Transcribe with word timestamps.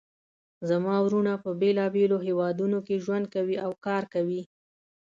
زما 0.69 0.95
وروڼه 1.05 1.33
په 1.43 1.49
بیلابیلو 1.61 2.17
هیوادونو 2.27 2.77
کې 2.87 3.01
ژوند 3.05 3.25
کوي 3.35 3.55
او 3.65 3.71
کار 3.85 4.03
کوي 4.13 4.41